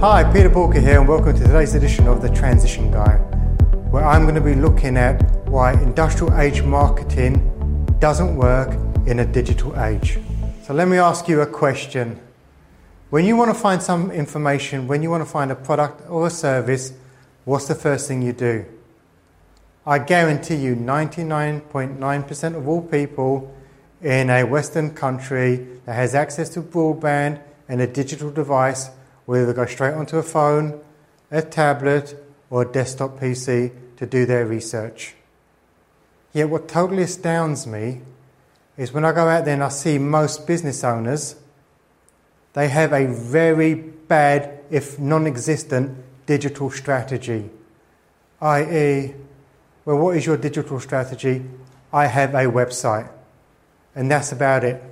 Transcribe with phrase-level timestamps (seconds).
[0.00, 3.16] Hi, Peter Porker here, and welcome to today's edition of The Transition Guy,
[3.90, 8.74] where I'm going to be looking at why industrial age marketing doesn't work
[9.08, 10.20] in a digital age.
[10.62, 12.20] So, let me ask you a question.
[13.10, 16.28] When you want to find some information, when you want to find a product or
[16.28, 16.92] a service,
[17.44, 18.66] what's the first thing you do?
[19.84, 23.52] I guarantee you 99.9% of all people
[24.00, 28.90] in a Western country that has access to broadband and a digital device
[29.28, 30.80] will either go straight onto a phone,
[31.30, 32.16] a tablet,
[32.48, 35.14] or a desktop PC to do their research.
[36.32, 38.00] Yet, what totally astounds me
[38.78, 41.36] is when I go out there and I see most business owners,
[42.54, 47.50] they have a very bad, if non existent, digital strategy.
[48.40, 49.14] I.e.,
[49.84, 51.44] well, what is your digital strategy?
[51.92, 53.10] I have a website
[53.94, 54.82] and that's about it.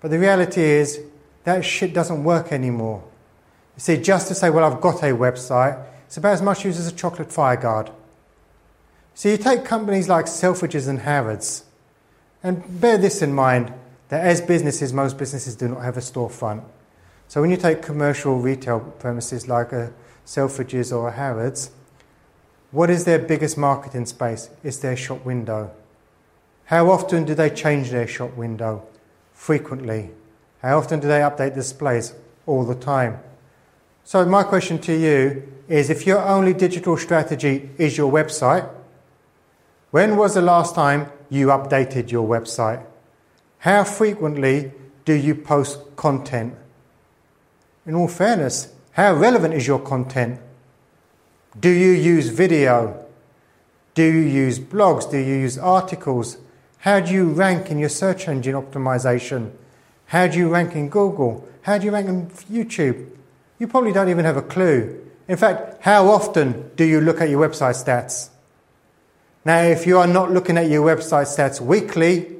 [0.00, 1.00] But the reality is,
[1.44, 3.02] that shit doesn't work anymore.
[3.76, 6.78] You see, just to say, well, I've got a website, it's about as much use
[6.78, 7.90] as a chocolate fire guard.
[9.14, 11.64] So you take companies like Selfridges and Harrods,
[12.42, 13.72] and bear this in mind
[14.08, 16.62] that as businesses, most businesses do not have a storefront.
[17.28, 19.92] So when you take commercial retail premises like a
[20.26, 21.70] Selfridges or a Harrods,
[22.72, 24.50] what is their biggest marketing space?
[24.62, 25.70] It's their shop window.
[26.66, 28.86] How often do they change their shop window?
[29.32, 30.10] Frequently.
[30.60, 32.14] How often do they update displays?
[32.46, 33.18] All the time.
[34.04, 38.68] So, my question to you is if your only digital strategy is your website,
[39.90, 42.84] when was the last time you updated your website?
[43.58, 44.72] How frequently
[45.04, 46.54] do you post content?
[47.86, 50.40] In all fairness, how relevant is your content?
[51.58, 53.06] Do you use video?
[53.94, 55.10] Do you use blogs?
[55.10, 56.38] Do you use articles?
[56.78, 59.52] How do you rank in your search engine optimization?
[60.06, 61.48] How do you rank in Google?
[61.62, 63.08] How do you rank in YouTube?
[63.62, 65.08] You probably don't even have a clue.
[65.28, 68.28] In fact, how often do you look at your website stats?
[69.44, 72.38] Now, if you are not looking at your website stats weekly,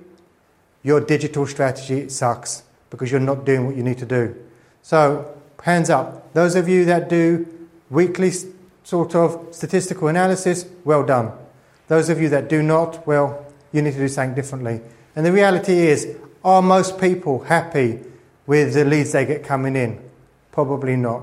[0.83, 4.34] your digital strategy sucks because you're not doing what you need to do.
[4.83, 6.34] So, hands up.
[6.34, 7.47] Those of you that do
[7.89, 8.33] weekly
[8.83, 11.31] sort of statistical analysis, well done.
[11.87, 14.81] Those of you that do not, well, you need to do something differently.
[15.15, 18.00] And the reality is, are most people happy
[18.44, 20.10] with the leads they get coming in?
[20.53, 21.23] Probably not.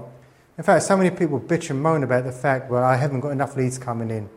[0.58, 3.30] In fact, so many people bitch and moan about the fact, well, I haven't got
[3.30, 4.30] enough leads coming in.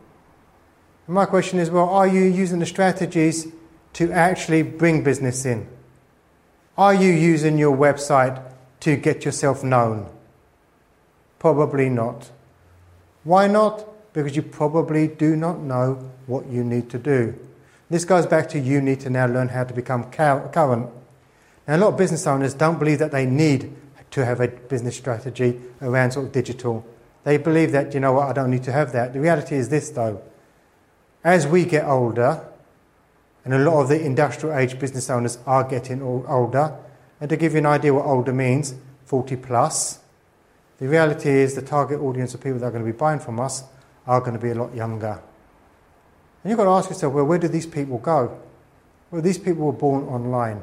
[1.05, 3.47] And my question is, well, are you using the strategies
[3.93, 5.67] to actually bring business in?
[6.77, 8.41] Are you using your website
[8.79, 10.09] to get yourself known?
[11.39, 12.31] Probably not.
[13.25, 13.85] Why not?
[14.13, 17.37] Because you probably do not know what you need to do.
[17.89, 20.53] This goes back to you need to now learn how to become current.
[21.67, 23.75] Now, a lot of business owners don't believe that they need
[24.13, 26.85] to have a business strategy around sort of digital.
[27.23, 29.11] They believe that, you know what, I don't need to have that.
[29.11, 30.21] The reality is this, though.
[31.23, 32.45] As we get older,
[33.43, 36.77] and a lot of the industrial age business owners are getting older,
[37.19, 38.75] and to give you an idea what older means,
[39.05, 39.99] 40 plus,
[40.77, 43.39] the reality is the target audience of people that are going to be buying from
[43.39, 43.63] us
[44.05, 45.21] are going to be a lot younger.
[46.43, 48.39] And you've got to ask yourself, well, where do these people go?
[49.09, 50.61] Well, these people were born online.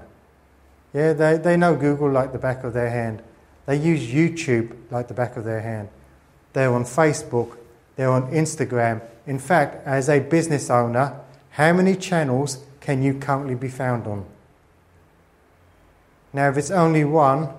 [0.93, 3.23] Yeah, they, they know Google like the back of their hand.
[3.71, 5.91] They use YouTube like the back of their hand.
[6.55, 7.57] They're on Facebook.
[7.95, 9.01] They're on Instagram.
[9.29, 11.21] In fact, as a business owner,
[11.51, 14.27] how many channels can you currently be found on?
[16.33, 17.51] Now, if it's only one,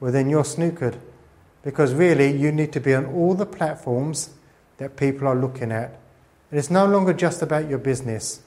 [0.00, 0.98] well, then you're snookered.
[1.62, 4.30] Because really, you need to be on all the platforms
[4.78, 5.98] that people are looking at
[6.50, 8.40] and it's no longer just about your business.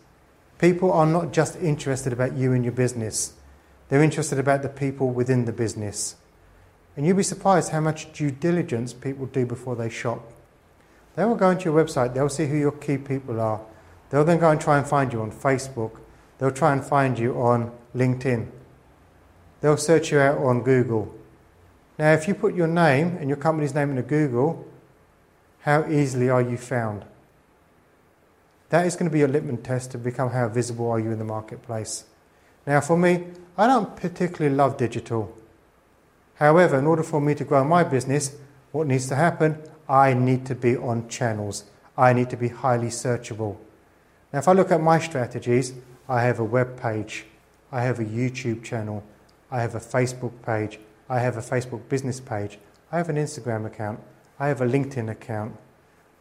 [0.58, 3.34] People are not just interested about you and your business.
[3.90, 6.16] They're interested about the people within the business.
[6.96, 10.22] And you'll be surprised how much due diligence people do before they shop.
[11.16, 13.62] They will go into your website, they'll see who your key people are.
[14.10, 16.00] They'll then go and try and find you on Facebook.
[16.38, 18.48] They'll try and find you on LinkedIn.
[19.62, 21.16] They'll search you out on Google.
[21.98, 24.68] Now, if you put your name and your company's name into Google,
[25.62, 27.06] how easily are you found?
[28.70, 31.20] That is going to be your litmus test to become how visible are you in
[31.20, 32.06] the marketplace.
[32.66, 33.26] Now, for me,
[33.58, 35.38] I don't particularly love digital.
[36.42, 38.36] However, in order for me to grow my business,
[38.72, 39.62] what needs to happen?
[39.88, 41.66] I need to be on channels.
[41.96, 43.58] I need to be highly searchable.
[44.34, 45.74] Now, if I look at my strategies,
[46.10, 47.26] I have a web page,
[47.72, 49.04] I have a YouTube channel,
[49.52, 52.58] I have a Facebook page, I have a Facebook business page,
[52.92, 54.00] I have an Instagram account,
[54.40, 55.56] I have a LinkedIn account,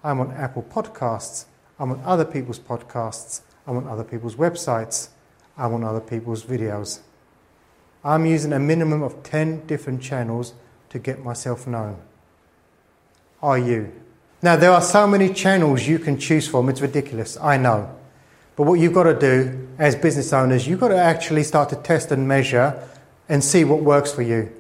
[0.05, 1.46] I'm on Apple Podcasts,
[1.78, 3.40] I'm on other people's podcasts.
[3.67, 5.08] I'm on other people's websites.
[5.56, 7.00] I'm on other people's videos.
[8.05, 10.55] I'm using a minimum of 10 different channels
[10.91, 11.99] to get myself known.
[13.43, 13.93] are you?
[14.43, 17.94] Now, there are so many channels you can choose from, it's ridiculous, I know.
[18.56, 21.76] But what you've got to do as business owners, you've got to actually start to
[21.76, 22.87] test and measure
[23.29, 24.50] and see what works for you.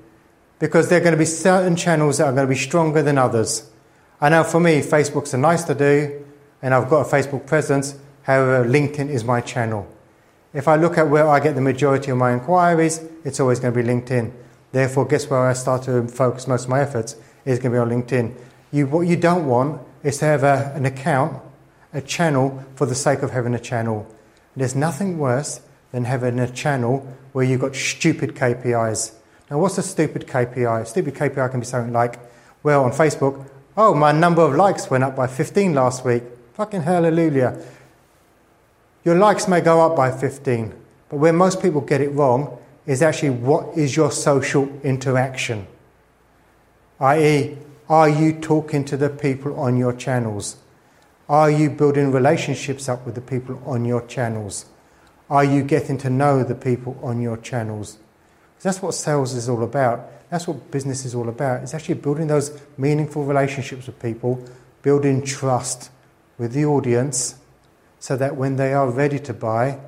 [0.58, 3.18] Because there are going to be certain channels that are going to be stronger than
[3.18, 3.70] others.
[4.20, 6.24] I know for me, Facebook's a nice to do,
[6.60, 7.98] and I've got a Facebook presence.
[8.22, 9.86] However, LinkedIn is my channel.
[10.52, 13.72] If I look at where I get the majority of my inquiries, it's always going
[13.72, 14.32] to be LinkedIn.
[14.72, 17.14] Therefore, guess where I start to focus most of my efforts
[17.44, 18.34] is going to be on LinkedIn.
[18.72, 21.40] You, what you don't want is to have a, an account,
[21.92, 24.12] a channel for the sake of having a channel.
[24.56, 25.60] There's nothing worse
[25.92, 29.14] than having a channel where you've got stupid KPIs.
[29.50, 30.82] Now, what's a stupid KPI?
[30.82, 32.18] A stupid KPI can be something like,
[32.62, 36.22] well, on Facebook, oh, my number of likes went up by 15 last week.
[36.54, 37.60] Fucking hallelujah.
[39.04, 40.74] Your likes may go up by 15,
[41.08, 45.66] but where most people get it wrong is actually what is your social interaction?
[47.00, 47.56] i.e.,
[47.88, 50.56] are you talking to the people on your channels?
[51.28, 54.66] Are you building relationships up with the people on your channels?
[55.30, 57.98] Are you getting to know the people on your channels?
[58.60, 60.28] That's what sales is all about.
[60.28, 61.62] That's what business is all about.
[61.62, 64.44] It's actually building those meaningful relationships with people,
[64.82, 65.90] building trust
[66.36, 67.36] with the audience
[68.00, 69.78] so that when they are ready to buy,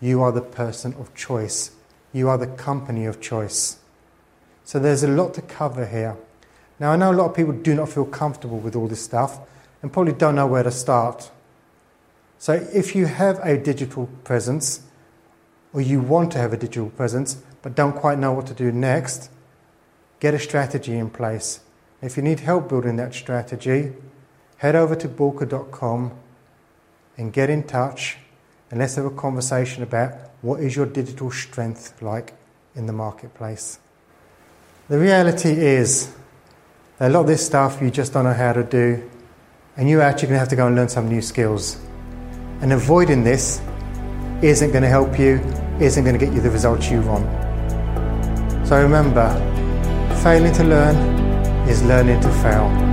[0.00, 1.70] you are the person of choice.
[2.12, 3.78] You are the company of choice.
[4.64, 6.16] So there's a lot to cover here.
[6.80, 9.38] Now, I know a lot of people do not feel comfortable with all this stuff
[9.82, 11.30] and probably don't know where to start.
[12.38, 14.82] So, if you have a digital presence,
[15.74, 18.72] or you want to have a digital presence but don't quite know what to do
[18.72, 19.30] next,
[20.18, 21.60] get a strategy in place.
[22.00, 23.92] If you need help building that strategy,
[24.56, 26.12] head over to bulka.com
[27.20, 28.16] and get in touch
[28.70, 32.32] and let's have a conversation about what is your digital strength like
[32.74, 33.78] in the marketplace.
[34.88, 36.12] The reality is
[36.98, 39.08] a lot of this stuff you just don't know how to do,
[39.76, 41.78] and you're actually going to have to go and learn some new skills.
[42.60, 43.60] And avoiding this
[44.42, 45.40] isn't going to help you,
[45.78, 47.26] isn't going to get you the results you want.
[48.66, 49.28] So remember,
[50.22, 50.96] failing to learn
[51.68, 52.89] is learning to fail.